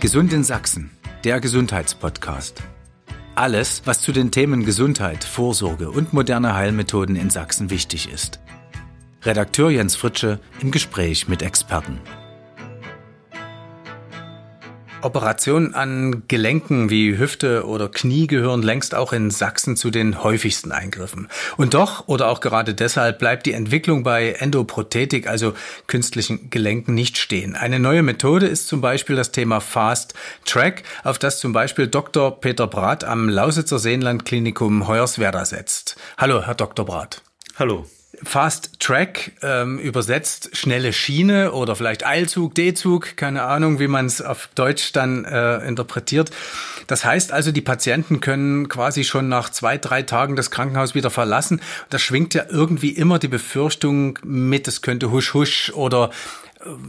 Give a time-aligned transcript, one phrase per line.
[0.00, 0.92] Gesund in Sachsen,
[1.24, 2.62] der Gesundheitspodcast.
[3.34, 8.38] Alles, was zu den Themen Gesundheit, Vorsorge und moderne Heilmethoden in Sachsen wichtig ist.
[9.24, 11.98] Redakteur Jens Fritsche im Gespräch mit Experten.
[15.02, 20.72] Operationen an Gelenken wie Hüfte oder Knie gehören längst auch in Sachsen zu den häufigsten
[20.72, 21.28] Eingriffen.
[21.56, 25.54] Und doch oder auch gerade deshalb bleibt die Entwicklung bei Endoprothetik, also
[25.86, 27.54] künstlichen Gelenken, nicht stehen.
[27.54, 32.40] Eine neue Methode ist zum Beispiel das Thema Fast Track, auf das zum Beispiel Dr.
[32.40, 35.96] Peter Brath am Lausitzer Seenlandklinikum Hoyerswerda setzt.
[36.16, 36.84] Hallo, Herr Dr.
[36.84, 37.22] Brath.
[37.56, 37.86] Hallo.
[38.22, 44.22] Fast Track ähm, übersetzt schnelle Schiene oder vielleicht Eilzug, D-Zug, keine Ahnung, wie man es
[44.22, 46.30] auf Deutsch dann äh, interpretiert.
[46.86, 51.10] Das heißt also, die Patienten können quasi schon nach zwei, drei Tagen das Krankenhaus wieder
[51.10, 51.60] verlassen.
[51.90, 56.10] Da schwingt ja irgendwie immer die Befürchtung mit, es könnte husch husch oder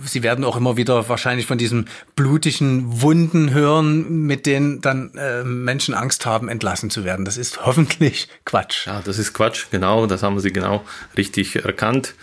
[0.03, 5.43] Sie werden auch immer wieder wahrscheinlich von diesen blutigen Wunden hören, mit denen dann äh,
[5.43, 7.25] Menschen Angst haben, entlassen zu werden.
[7.25, 8.87] Das ist hoffentlich Quatsch.
[8.87, 10.07] Ja, das ist Quatsch, genau.
[10.07, 10.83] Das haben Sie genau
[11.17, 12.15] richtig erkannt.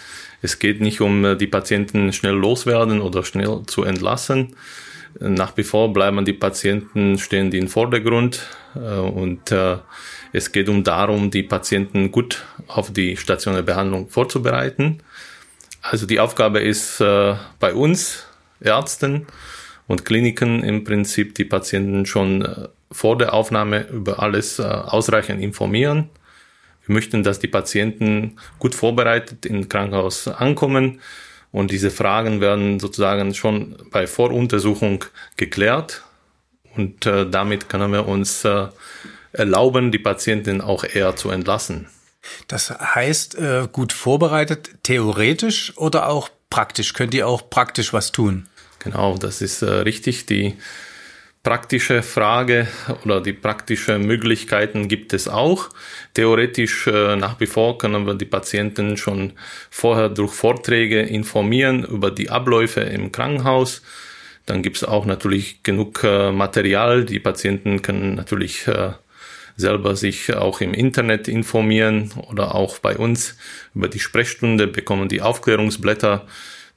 [0.43, 4.57] Es geht nicht um äh, die Patienten schnell loswerden oder schnell zu entlassen.
[5.19, 9.79] Nach wie vor bleiben die Patienten stehen die im Vordergrund äh, und äh,
[10.33, 15.01] es geht um darum, die Patienten gut auf die stationäre Behandlung vorzubereiten
[15.91, 18.25] also die Aufgabe ist äh, bei uns
[18.61, 19.27] Ärzten
[19.87, 25.41] und Kliniken im Prinzip die Patienten schon äh, vor der Aufnahme über alles äh, ausreichend
[25.43, 26.09] informieren.
[26.87, 31.01] Wir möchten, dass die Patienten gut vorbereitet im Krankenhaus ankommen
[31.53, 35.05] und diese Fragen werden sozusagen schon bei Voruntersuchung
[35.37, 36.03] geklärt
[36.77, 38.69] und äh, damit können wir uns äh,
[39.33, 41.89] erlauben, die Patienten auch eher zu entlassen.
[42.49, 46.93] Das heißt, äh, gut vorbereitet, theoretisch oder auch praktisch?
[46.93, 48.47] Könnt ihr auch praktisch was tun?
[48.79, 50.27] Genau, das ist äh, richtig.
[50.27, 50.55] Die
[51.43, 52.67] praktische Frage
[53.05, 55.69] oder die praktischen Möglichkeiten gibt es auch.
[56.15, 59.33] Theoretisch äh, nach wie vor können wir die Patienten schon
[59.71, 63.83] vorher durch Vorträge informieren über die Abläufe im Krankenhaus.
[64.45, 67.05] Dann gibt es auch natürlich genug Material.
[67.05, 68.69] Die Patienten können natürlich
[69.57, 73.37] selber sich auch im Internet informieren oder auch bei uns
[73.75, 76.27] über die Sprechstunde bekommen die Aufklärungsblätter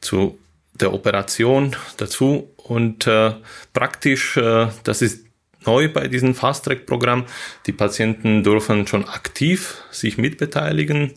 [0.01, 0.39] zu
[0.79, 3.33] der Operation dazu und äh,
[3.73, 5.25] praktisch, äh, das ist
[5.65, 7.25] neu bei diesem Fast-Track-Programm,
[7.65, 11.13] die Patienten dürfen schon aktiv sich mitbeteiligen.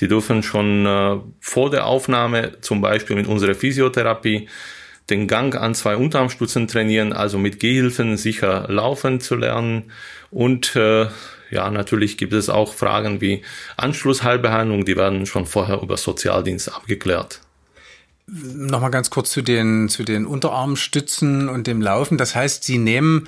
[0.00, 4.48] Die dürfen schon äh, vor der Aufnahme zum Beispiel mit unserer Physiotherapie
[5.10, 9.92] den Gang an zwei Unterarmstützen trainieren, also mit Gehhilfen sicher laufen zu lernen.
[10.30, 11.06] Und äh,
[11.50, 13.42] ja, natürlich gibt es auch Fragen wie
[13.76, 17.40] Anschlussheilbehandlung, die werden schon vorher über Sozialdienst abgeklärt.
[18.26, 22.16] Nochmal ganz kurz zu den, zu den Unterarmstützen und dem Laufen.
[22.16, 23.26] Das heißt, Sie nehmen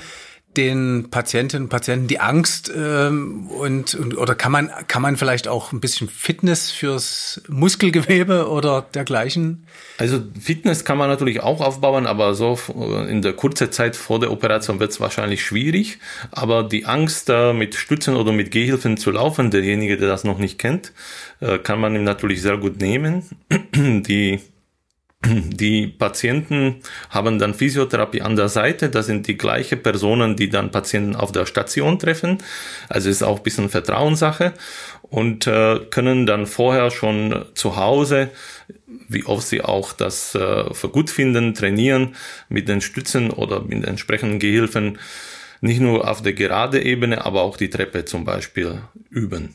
[0.56, 5.48] den Patientinnen und Patienten die Angst ähm, und, und oder kann man kann man vielleicht
[5.48, 9.66] auch ein bisschen Fitness fürs Muskelgewebe oder dergleichen?
[9.98, 12.58] Also Fitness kann man natürlich auch aufbauen, aber so
[13.08, 15.98] in der kurzen Zeit vor der Operation wird es wahrscheinlich schwierig.
[16.30, 20.38] Aber die Angst, äh, mit Stützen oder mit Gehhilfen zu laufen, derjenige, der das noch
[20.38, 20.92] nicht kennt,
[21.40, 23.22] äh, kann man ihm natürlich sehr gut nehmen.
[23.74, 24.40] Die
[25.24, 26.76] die Patienten
[27.10, 28.88] haben dann Physiotherapie an der Seite.
[28.90, 32.38] Das sind die gleichen Personen, die dann Patienten auf der Station treffen.
[32.88, 34.52] Also ist auch ein bisschen Vertrauenssache
[35.02, 38.30] und äh, können dann vorher schon zu Hause,
[39.08, 42.16] wie oft sie auch das äh, für gut finden, trainieren
[42.48, 44.98] mit den Stützen oder mit den entsprechenden Gehilfen.
[45.60, 49.54] Nicht nur auf der gerade Ebene, aber auch die Treppe zum Beispiel üben.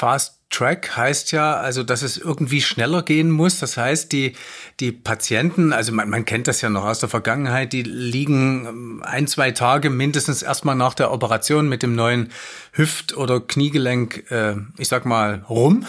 [0.00, 3.58] Fast Track heißt ja, also, dass es irgendwie schneller gehen muss.
[3.58, 4.32] Das heißt, die,
[4.80, 9.02] die Patienten, also man, man kennt das ja noch aus der Vergangenheit, die liegen ähm,
[9.04, 12.30] ein, zwei Tage mindestens erstmal nach der Operation mit dem neuen
[12.72, 15.84] Hüft- oder Kniegelenk, äh, ich sag mal, rum.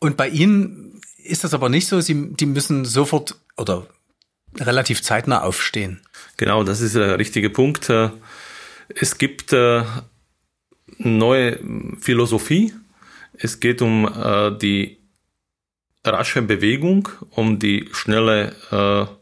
[0.00, 2.00] Und bei Ihnen ist das aber nicht so.
[2.00, 3.86] Sie, die müssen sofort oder
[4.58, 6.00] relativ zeitnah aufstehen.
[6.36, 7.90] Genau, das ist der richtige Punkt.
[7.90, 8.10] Äh,
[8.88, 9.84] es gibt äh,
[10.98, 11.60] neue
[12.00, 12.74] Philosophie
[13.34, 14.98] es geht um äh, die
[16.04, 19.20] rasche Bewegung, um die schnelle äh,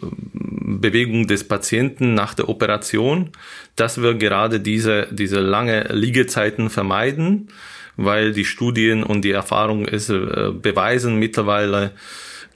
[0.00, 3.30] Bewegung des Patienten nach der Operation,
[3.76, 7.48] dass wir gerade diese, diese lange Liegezeiten vermeiden,
[7.96, 11.92] weil die Studien und die Erfahrung es äh, beweisen mittlerweile,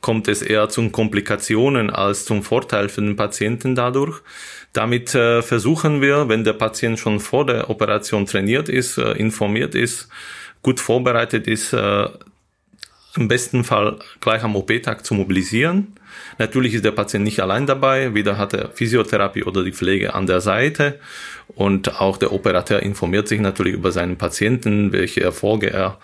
[0.00, 4.20] kommt es eher zu Komplikationen als zum Vorteil für den Patienten dadurch.
[4.72, 9.74] Damit äh, versuchen wir, wenn der Patient schon vor der Operation trainiert ist, äh, informiert
[9.74, 10.08] ist,
[10.62, 12.08] gut vorbereitet ist, äh,
[13.16, 15.94] im besten Fall gleich am OP-Tag zu mobilisieren.
[16.38, 20.26] Natürlich ist der Patient nicht allein dabei, weder hat er Physiotherapie oder die Pflege an
[20.26, 20.98] der Seite
[21.48, 25.98] und auch der Operateur informiert sich natürlich über seinen Patienten, welche Erfolge er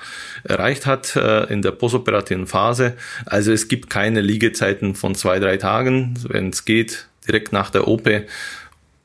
[0.44, 2.94] erreicht hat äh, in der postoperativen Phase.
[3.24, 7.88] Also es gibt keine Liegezeiten von zwei, drei Tagen, wenn es geht, direkt nach der
[7.88, 8.08] OP,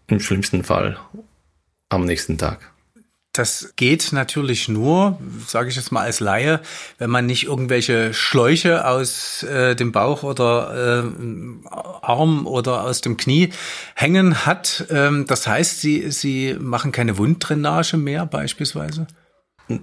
[0.08, 0.98] im schlimmsten Fall
[1.90, 2.73] am nächsten Tag.
[3.34, 6.62] Das geht natürlich nur, sage ich jetzt mal als Laie,
[7.00, 11.70] wenn man nicht irgendwelche Schläuche aus äh, dem Bauch oder äh,
[12.04, 13.50] Arm oder aus dem Knie
[13.96, 14.86] hängen hat.
[14.92, 19.08] Ähm, das heißt, sie, sie machen keine Wunddrainage mehr beispielsweise?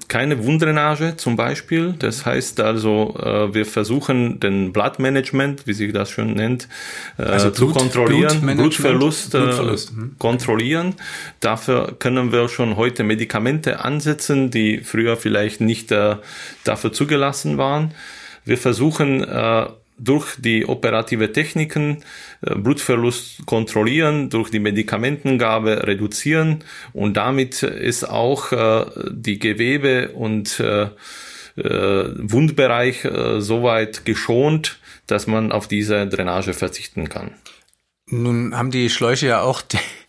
[0.09, 1.94] Keine Wunddrainage zum Beispiel.
[1.99, 6.69] Das heißt also, äh, wir versuchen den Bloodmanagement, wie sich das schon nennt,
[7.19, 9.97] äh, also zu Blut, kontrollieren, Blutverlust, äh, Blutverlust.
[9.97, 10.17] Mhm.
[10.19, 10.94] kontrollieren.
[11.41, 15.91] Dafür können wir schon heute Medikamente ansetzen, die früher vielleicht nicht
[16.65, 17.93] dafür zugelassen waren.
[18.44, 19.25] Wir versuchen
[20.00, 22.02] durch die operative Techniken
[22.41, 30.61] äh, Blutverlust kontrollieren, durch die Medikamentengabe reduzieren und damit ist auch äh, die Gewebe und
[30.61, 30.88] äh,
[31.56, 33.06] Wundbereich
[33.38, 37.32] soweit geschont, dass man auf diese Drainage verzichten kann.
[38.06, 39.61] Nun haben die Schläuche ja auch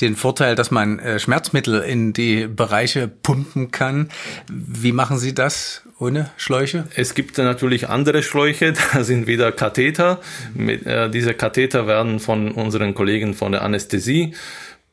[0.00, 4.08] den Vorteil, dass man Schmerzmittel in die Bereiche pumpen kann.
[4.48, 6.84] Wie machen Sie das ohne Schläuche?
[6.94, 10.20] Es gibt natürlich andere Schläuche, da sind wieder Katheter.
[10.54, 14.34] Mit, äh, diese Katheter werden von unseren Kollegen von der Anästhesie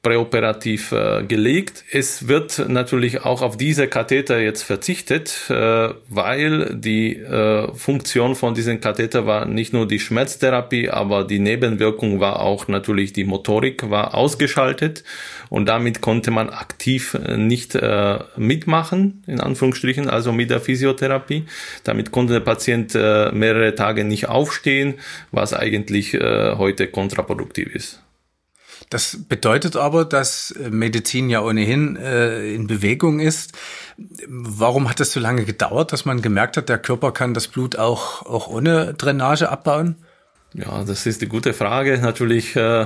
[0.06, 1.84] präoperativ äh, gelegt.
[1.92, 8.54] Es wird natürlich auch auf diese Katheter jetzt verzichtet, äh, weil die äh, Funktion von
[8.54, 13.90] diesen Katheter war nicht nur die Schmerztherapie, aber die Nebenwirkung war auch natürlich die Motorik
[13.90, 15.04] war ausgeschaltet
[15.50, 21.46] und damit konnte man aktiv äh, nicht äh, mitmachen, in Anführungsstrichen, also mit der Physiotherapie.
[21.84, 24.96] Damit konnte der Patient äh, mehrere Tage nicht aufstehen,
[25.32, 28.05] was eigentlich heute kontraproduktiv ist.
[28.90, 33.54] Das bedeutet aber, dass äh, Medizin ja ohnehin äh, in Bewegung ist.
[34.28, 37.78] Warum hat es so lange gedauert, dass man gemerkt hat, der Körper kann das Blut
[37.78, 39.96] auch, auch ohne Drainage abbauen?
[40.54, 41.98] Ja, das ist die gute Frage.
[42.00, 42.86] Natürlich äh,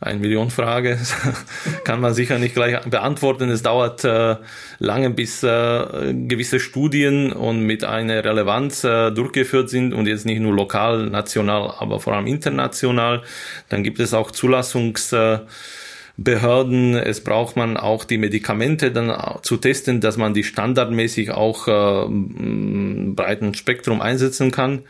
[0.00, 0.98] eine Millionenfrage.
[1.84, 3.48] Kann man sicher nicht gleich beantworten.
[3.48, 4.36] Es dauert äh,
[4.78, 10.40] lange, bis äh, gewisse Studien und mit einer Relevanz äh, durchgeführt sind und jetzt nicht
[10.40, 13.22] nur lokal, national, aber vor allem international.
[13.68, 16.96] Dann gibt es auch Zulassungsbehörden.
[16.96, 22.06] Es braucht man auch die Medikamente dann zu testen, dass man die standardmäßig auch äh,
[23.14, 24.82] breiten Spektrum einsetzen kann.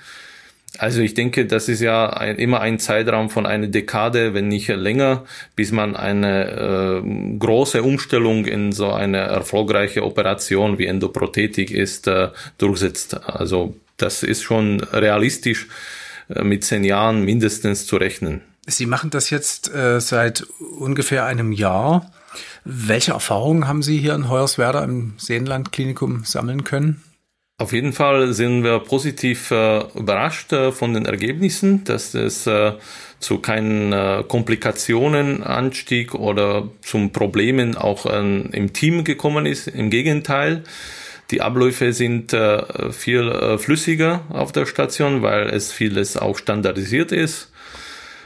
[0.79, 4.69] Also ich denke, das ist ja ein, immer ein Zeitraum von einer Dekade, wenn nicht
[4.69, 5.25] länger,
[5.55, 12.31] bis man eine äh, große Umstellung in so eine erfolgreiche Operation wie Endoprothetik ist, äh,
[12.59, 13.29] durchsetzt.
[13.29, 15.69] Also das ist schon realistisch
[16.29, 18.41] äh, mit zehn Jahren mindestens zu rechnen.
[18.67, 20.43] Sie machen das jetzt äh, seit
[20.79, 22.11] ungefähr einem Jahr.
[22.65, 27.03] Welche Erfahrungen haben Sie hier in Hoyerswerda im Seenland Klinikum sammeln können?
[27.56, 32.73] Auf jeden Fall sind wir positiv äh, überrascht äh, von den Ergebnissen, dass es äh,
[33.21, 39.69] zu keinen äh, Komplikationen anstieg oder zum Problemen auch ähm, im Team gekommen ist.
[39.69, 40.65] Im Gegenteil,
[41.31, 47.12] die Abläufe sind äh, viel äh, flüssiger auf der Station, weil es vieles auch standardisiert
[47.12, 47.53] ist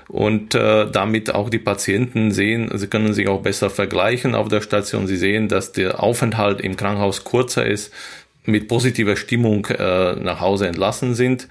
[0.08, 4.62] und äh, damit auch die Patienten sehen, sie können sich auch besser vergleichen auf der
[4.62, 5.06] Station.
[5.06, 7.92] Sie sehen, dass der Aufenthalt im Krankenhaus kurzer ist,
[8.48, 11.48] mit positiver Stimmung äh, nach Hause entlassen sind.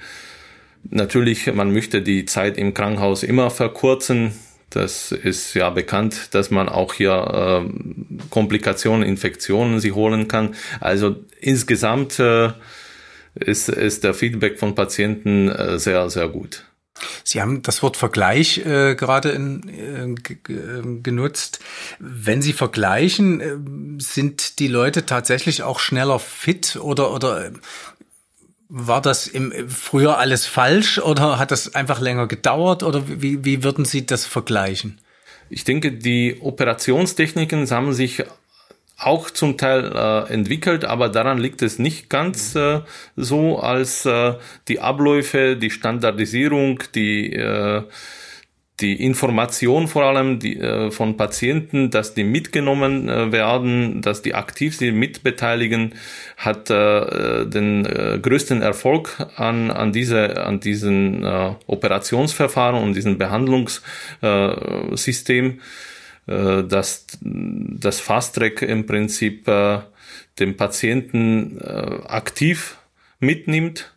[0.89, 4.33] Natürlich, man möchte die Zeit im Krankenhaus immer verkürzen.
[4.69, 10.55] Das ist ja bekannt, dass man auch hier äh, Komplikationen, Infektionen sich holen kann.
[10.79, 12.51] Also insgesamt äh,
[13.35, 16.66] ist, ist der Feedback von Patienten äh, sehr, sehr gut.
[17.23, 21.59] Sie haben das Wort Vergleich äh, gerade in, äh, genutzt.
[21.99, 23.57] Wenn Sie vergleichen, äh,
[24.01, 27.51] sind die Leute tatsächlich auch schneller fit oder oder äh,
[28.69, 33.63] war das im früher alles falsch oder hat das einfach länger gedauert oder wie, wie
[33.63, 34.99] würden Sie das vergleichen?
[35.49, 38.23] Ich denke, die Operationstechniken haben sich
[38.97, 42.81] auch zum Teil äh, entwickelt, aber daran liegt es nicht ganz äh,
[43.15, 44.33] so, als äh,
[44.67, 47.83] die Abläufe, die Standardisierung, die äh,
[48.79, 54.35] die Information vor allem die, äh, von Patienten, dass die mitgenommen äh, werden, dass die
[54.35, 55.95] aktiv sich mitbeteiligen,
[56.37, 63.17] hat äh, den äh, größten Erfolg an, an, diese, an diesen äh, Operationsverfahren und diesem
[63.17, 65.59] Behandlungssystem.
[66.27, 69.79] Äh, dass das Fast Track im Prinzip äh,
[70.39, 72.77] den Patienten äh, aktiv
[73.19, 73.93] mitnimmt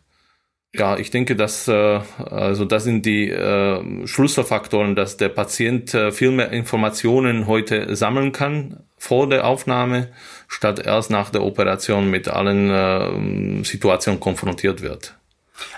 [0.73, 6.11] Ja, ich denke, dass äh, also das sind die äh, Schlüsselfaktoren, dass der Patient äh,
[6.13, 10.07] viel mehr Informationen heute sammeln kann vor der Aufnahme,
[10.47, 15.17] statt erst nach der Operation mit allen äh, Situationen konfrontiert wird.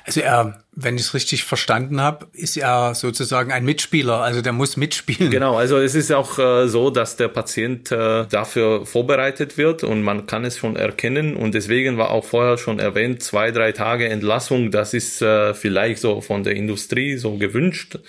[0.05, 4.53] Also er, wenn ich es richtig verstanden habe, ist er sozusagen ein Mitspieler, also der
[4.53, 5.31] muss mitspielen.
[5.31, 10.03] Genau, also es ist auch äh, so, dass der Patient äh, dafür vorbereitet wird und
[10.03, 14.09] man kann es schon erkennen und deswegen war auch vorher schon erwähnt, zwei, drei Tage
[14.09, 17.99] Entlassung, das ist äh, vielleicht so von der Industrie so gewünscht.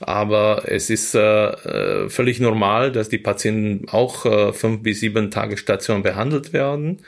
[0.00, 5.30] Aber es ist äh, äh völlig normal, dass die Patienten auch äh, fünf bis sieben
[5.30, 6.98] Tage Station behandelt werden,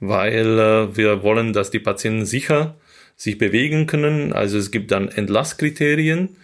[0.00, 2.74] weil wir wollen, dass die Patienten sicher
[3.16, 4.32] sich bewegen können.
[4.32, 6.36] Also es gibt dann Entlasskriterien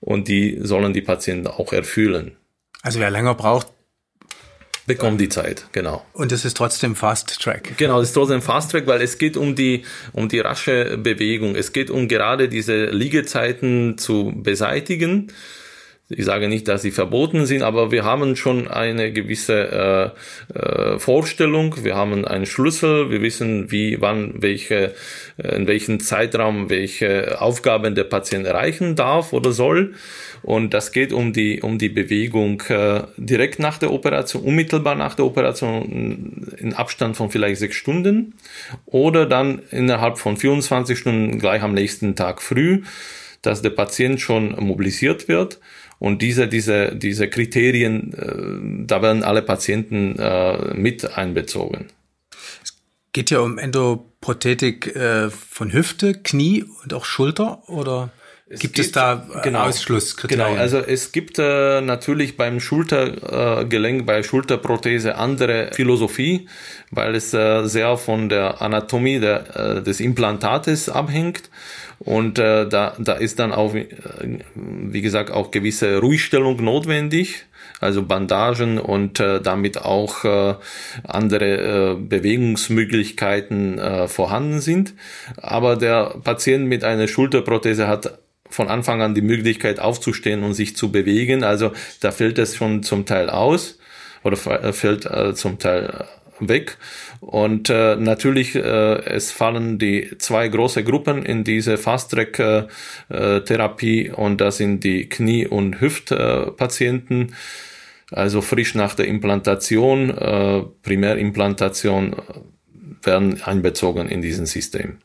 [0.00, 2.36] und die sollen die Patienten auch erfüllen.
[2.82, 3.68] Also wer länger braucht,
[4.86, 6.04] bekommt die Zeit, genau.
[6.12, 7.76] Und es ist trotzdem Fast Track.
[7.76, 11.56] Genau, es ist trotzdem Fast Track, weil es geht um die um die rasche Bewegung.
[11.56, 15.32] Es geht um gerade diese Liegezeiten zu beseitigen.
[16.08, 20.14] Ich sage nicht, dass sie verboten sind, aber wir haben schon eine gewisse
[20.54, 21.82] äh, äh, Vorstellung.
[21.82, 23.10] Wir haben einen Schlüssel.
[23.10, 24.94] Wir wissen, wie, wann, welche,
[25.36, 29.94] äh, in welchem Zeitraum welche Aufgaben der Patient erreichen darf oder soll.
[30.44, 35.16] Und das geht um die um die Bewegung äh, direkt nach der Operation, unmittelbar nach
[35.16, 38.34] der Operation in Abstand von vielleicht sechs Stunden
[38.84, 42.82] oder dann innerhalb von 24 Stunden gleich am nächsten Tag früh,
[43.42, 45.58] dass der Patient schon mobilisiert wird
[45.98, 51.86] und diese, diese, diese Kriterien, äh, da werden alle Patienten äh, mit einbezogen.
[52.62, 52.74] Es
[53.12, 58.10] geht ja um Endoprothetik äh, von Hüfte, Knie und auch Schulter oder?
[58.48, 60.46] Es gibt, es da genau, Ausschlusskriterien?
[60.46, 66.46] Genau, also es gibt äh, natürlich beim Schultergelenk, äh, bei Schulterprothese andere Philosophie,
[66.92, 71.50] weil es äh, sehr von der Anatomie der, des Implantates abhängt.
[71.98, 73.86] Und äh, da, da ist dann auch, äh,
[74.54, 77.46] wie gesagt, auch gewisse Ruhigstellung notwendig
[77.80, 80.54] also Bandagen und äh, damit auch äh,
[81.04, 84.94] andere äh, Bewegungsmöglichkeiten äh, vorhanden sind.
[85.36, 90.76] Aber der Patient mit einer Schulterprothese hat von Anfang an die Möglichkeit aufzustehen und sich
[90.76, 91.44] zu bewegen.
[91.44, 93.78] Also da fällt es schon zum Teil aus
[94.22, 96.04] oder äh, fällt äh, zum Teil
[96.40, 96.76] weg.
[97.20, 104.40] Und äh, natürlich, äh, es fallen die zwei große Gruppen in diese Fast-Track-Therapie äh, und
[104.40, 107.34] das sind die Knie- und Hüftpatienten.
[108.12, 112.16] also frisch nach der Implantation, äh, Primärimplantation äh,
[113.02, 114.98] werden einbezogen in diesen System.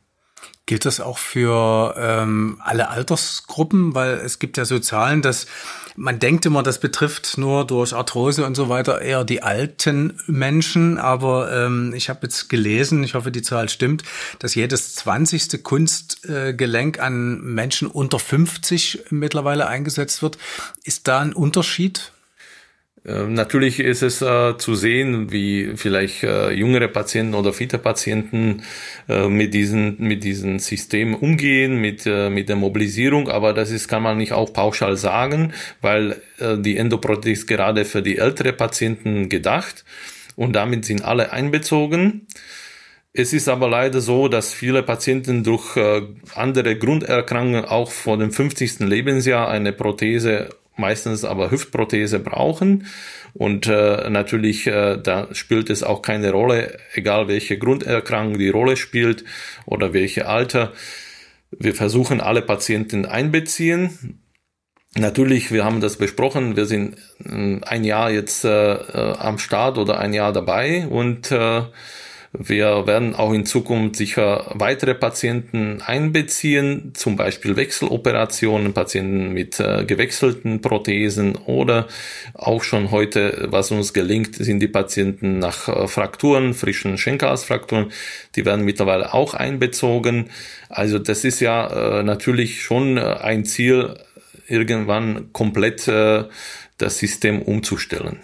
[0.71, 3.93] Gilt das auch für ähm, alle Altersgruppen?
[3.93, 5.45] Weil es gibt ja so Zahlen, dass
[5.97, 10.97] man denkt immer, das betrifft nur durch Arthrose und so weiter eher die alten Menschen.
[10.97, 14.03] Aber ähm, ich habe jetzt gelesen, ich hoffe, die Zahl stimmt,
[14.39, 20.37] dass jedes zwanzigste Kunstgelenk äh, an Menschen unter 50 mittlerweile eingesetzt wird.
[20.85, 22.13] Ist da ein Unterschied?
[23.03, 28.61] Ähm, natürlich ist es äh, zu sehen, wie vielleicht äh, jüngere Patienten oder Vita-Patienten
[29.09, 33.27] äh, mit diesen mit diesem System umgehen, mit äh, mit der Mobilisierung.
[33.27, 37.85] Aber das ist kann man nicht auch pauschal sagen, weil äh, die Endoprothese ist gerade
[37.85, 39.83] für die ältere Patienten gedacht
[40.35, 42.27] und damit sind alle einbezogen.
[43.13, 46.03] Es ist aber leider so, dass viele Patienten durch äh,
[46.35, 48.79] andere Grunderkrankungen auch vor dem 50.
[48.79, 52.87] Lebensjahr eine Prothese meistens aber Hüftprothese brauchen.
[53.33, 58.75] Und äh, natürlich, äh, da spielt es auch keine Rolle, egal welche Grunderkrankung die Rolle
[58.77, 59.23] spielt
[59.65, 60.73] oder welche Alter.
[61.51, 64.21] Wir versuchen alle Patienten einbeziehen.
[64.97, 69.77] Natürlich, wir haben das besprochen, wir sind äh, ein Jahr jetzt äh, äh, am Start
[69.77, 71.63] oder ein Jahr dabei und äh,
[72.33, 79.83] wir werden auch in Zukunft sicher weitere Patienten einbeziehen, zum Beispiel Wechseloperationen, Patienten mit äh,
[79.83, 81.87] gewechselten Prothesen oder
[82.33, 87.91] auch schon heute, was uns gelingt, sind die Patienten nach äh, Frakturen, frischen Schenkhalsfrakturen,
[88.35, 90.29] die werden mittlerweile auch einbezogen.
[90.69, 93.95] Also das ist ja äh, natürlich schon äh, ein Ziel,
[94.47, 96.23] irgendwann komplett äh,
[96.77, 98.19] das System umzustellen.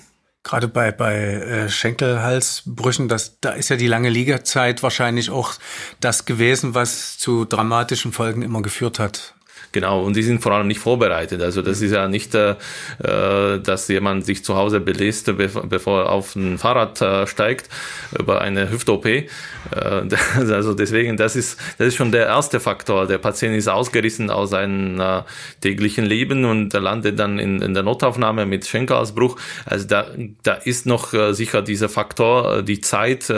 [0.48, 5.56] Gerade bei, bei äh, Schenkelhalsbrüchen, das, da ist ja die lange Liegezeit wahrscheinlich auch
[6.00, 9.36] das gewesen, was zu dramatischen Folgen immer geführt hat.
[9.72, 11.42] Genau, und die sind vor allem nicht vorbereitet.
[11.42, 12.56] Also das ist ja nicht, äh,
[13.04, 17.70] äh dass jemand sich zu Hause belässt, bevor er auf ein Fahrrad äh, steigt
[18.18, 19.06] über eine Hüft-OP.
[19.06, 19.28] Äh,
[20.38, 23.08] also deswegen, das ist, das ist schon der erste Faktor.
[23.08, 25.24] Der Patient ist ausgerissen aus seinem äh,
[25.62, 29.38] täglichen Leben und landet dann in, in der Notaufnahme mit Schenkelausbruch.
[29.66, 30.08] Also da,
[30.44, 33.32] da ist noch äh, sicher dieser Faktor, die Zeit,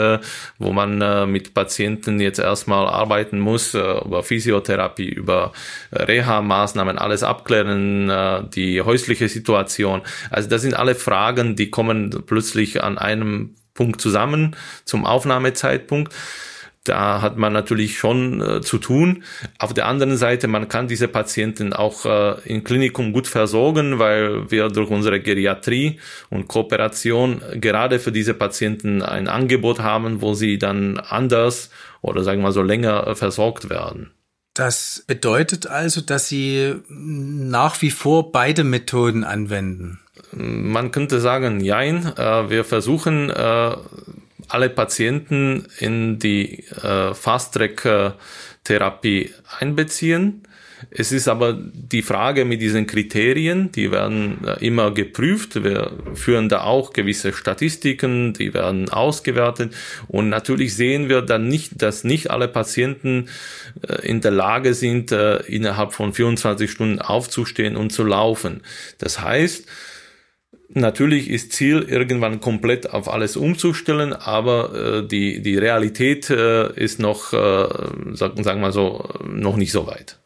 [0.58, 5.52] wo man mit Patienten jetzt erstmal arbeiten muss, über Physiotherapie, über
[6.20, 10.02] Reha-Maßnahmen, alles abklären, äh, die häusliche Situation.
[10.30, 16.12] Also das sind alle Fragen, die kommen plötzlich an einem Punkt zusammen zum Aufnahmezeitpunkt.
[16.84, 19.22] Da hat man natürlich schon äh, zu tun.
[19.58, 24.50] Auf der anderen Seite, man kann diese Patienten auch äh, im Klinikum gut versorgen, weil
[24.50, 26.00] wir durch unsere Geriatrie
[26.30, 32.40] und Kooperation gerade für diese Patienten ein Angebot haben, wo sie dann anders oder sagen
[32.40, 34.10] wir so länger äh, versorgt werden.
[34.54, 40.00] Das bedeutet also, dass Sie nach wie vor beide Methoden anwenden.
[40.32, 42.06] Man könnte sagen, jein.
[42.16, 43.76] Äh, wir versuchen äh,
[44.48, 50.42] alle Patienten in die äh, Fast-Track-Therapie einbeziehen.
[50.90, 55.62] Es ist aber die Frage mit diesen Kriterien, die werden immer geprüft.
[55.62, 59.74] Wir führen da auch gewisse Statistiken, die werden ausgewertet.
[60.08, 63.28] Und natürlich sehen wir dann nicht, dass nicht alle Patienten
[64.02, 68.62] in der Lage sind, innerhalb von 24 Stunden aufzustehen und zu laufen.
[68.98, 69.66] Das heißt,
[70.72, 77.00] Natürlich ist Ziel, irgendwann komplett auf alles umzustellen, aber äh, die, die Realität äh, ist
[77.00, 77.66] noch, äh,
[78.12, 80.19] sagen, sagen wir so, noch nicht so weit.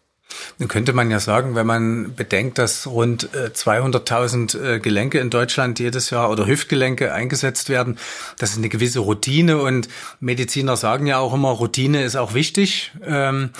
[0.58, 5.30] Dann könnte man ja sagen, wenn man bedenkt, dass rund 200.000 äh, äh, Gelenke in
[5.30, 7.98] Deutschland jedes Jahr oder Hüftgelenke eingesetzt werden,
[8.38, 9.88] das ist eine gewisse Routine und
[10.20, 12.92] Mediziner sagen ja auch immer, Routine ist auch wichtig.
[13.04, 13.50] Ähm,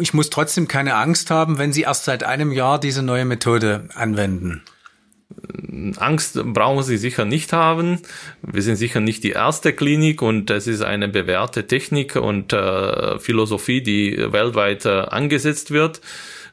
[0.00, 3.88] ich muss trotzdem keine Angst haben, wenn Sie erst seit einem Jahr diese neue Methode
[3.94, 4.62] anwenden.
[5.96, 8.00] Angst brauchen Sie sicher nicht haben.
[8.42, 13.18] Wir sind sicher nicht die erste Klinik und es ist eine bewährte Technik und äh,
[13.18, 16.00] Philosophie, die weltweit äh, angesetzt wird.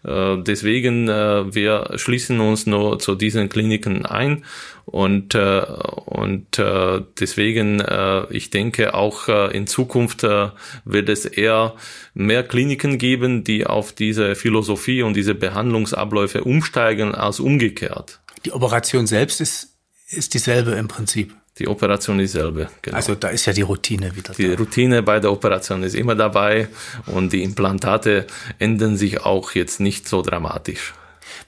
[0.03, 4.45] Äh, deswegen, äh, wir schließen uns nur zu diesen Kliniken ein
[4.85, 5.61] und, äh,
[6.05, 10.49] und äh, deswegen, äh, ich denke auch äh, in Zukunft äh,
[10.85, 11.75] wird es eher
[12.13, 18.19] mehr Kliniken geben, die auf diese Philosophie und diese Behandlungsabläufe umsteigen als umgekehrt.
[18.45, 19.75] Die Operation selbst ist,
[20.09, 21.38] ist dieselbe im Prinzip.
[21.59, 22.69] Die Operation ist dieselbe.
[22.81, 22.95] Genau.
[22.95, 24.33] Also da ist ja die Routine wieder.
[24.33, 24.55] Die da.
[24.55, 26.69] Routine bei der Operation ist immer dabei
[27.05, 28.25] und die Implantate
[28.59, 30.93] ändern sich auch jetzt nicht so dramatisch.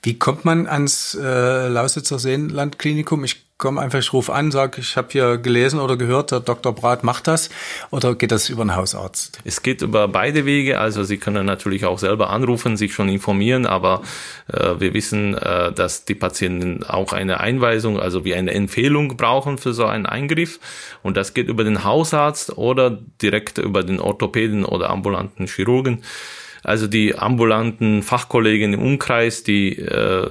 [0.04, 3.24] Wie kommt man ans äh, Lausitzer Seenlandklinikum?
[3.24, 6.74] Ich komme einfach, ich rufe an, sage, ich habe hier gelesen oder gehört, der Dr.
[6.74, 7.52] Brat macht das.
[7.92, 9.40] Oder geht das über einen Hausarzt?
[9.46, 10.80] Es geht über beide Wege.
[10.80, 14.02] Also Sie können natürlich auch selber anrufen, sich schon informieren, aber
[14.52, 19.60] äh, wir wissen, äh, dass die Patienten auch eine Einweisung, also wie eine Empfehlung brauchen
[19.60, 20.60] für so einen Eingriff.
[21.04, 26.02] Und das geht über den Hausarzt oder direkt über den Orthopäden oder ambulanten Chirurgen.
[26.64, 30.30] Also die ambulanten Fachkollegen im Umkreis, die, äh,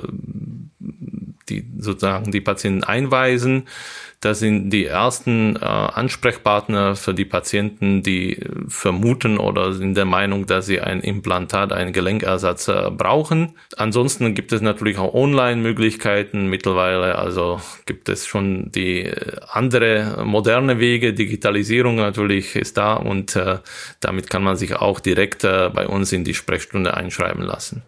[1.51, 3.67] die sozusagen die Patienten einweisen,
[4.21, 10.45] das sind die ersten äh, Ansprechpartner für die Patienten, die vermuten oder sind der Meinung,
[10.45, 13.55] dass sie ein Implantat, einen Gelenkersatz äh, brauchen.
[13.79, 17.17] Ansonsten gibt es natürlich auch Online-Möglichkeiten mittlerweile.
[17.17, 21.15] Also gibt es schon die äh, andere moderne Wege.
[21.15, 23.61] Digitalisierung natürlich ist da und äh,
[24.01, 27.83] damit kann man sich auch direkt äh, bei uns in die Sprechstunde einschreiben lassen.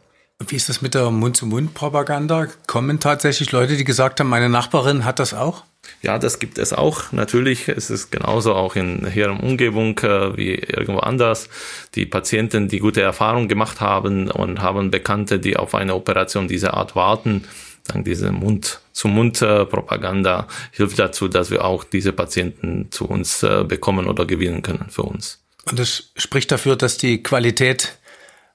[0.49, 2.49] Wie ist das mit der Mund-zu-Mund-Propaganda?
[2.67, 5.65] Kommen tatsächlich Leute, die gesagt haben, meine Nachbarin hat das auch?
[6.01, 7.13] Ja, das gibt es auch.
[7.13, 11.49] Natürlich ist es genauso auch in ihrer Umgebung äh, wie irgendwo anders.
[11.95, 16.75] Die Patienten, die gute Erfahrungen gemacht haben und haben Bekannte, die auf eine Operation dieser
[16.75, 17.45] Art warten,
[17.87, 24.25] dann diese Mund-zu-Mund-Propaganda hilft dazu, dass wir auch diese Patienten zu uns äh, bekommen oder
[24.25, 25.41] gewinnen können für uns.
[25.69, 27.97] Und das spricht dafür, dass die Qualität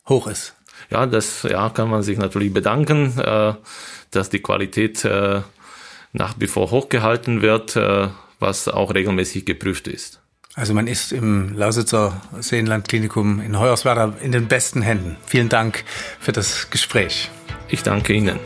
[0.08, 0.57] hoch ist.
[0.90, 3.54] Ja, das ja, kann man sich natürlich bedanken, äh,
[4.12, 5.42] dass die Qualität äh,
[6.14, 8.08] nach wie vor hochgehalten wird, äh,
[8.40, 10.22] was auch regelmäßig geprüft ist.
[10.56, 15.18] Also man ist im Lausitzer Seenlandklinikum in Hoyerswerda in den besten Händen.
[15.26, 15.84] Vielen Dank
[16.20, 17.30] für das Gespräch.
[17.70, 18.40] Ich danke Ihnen.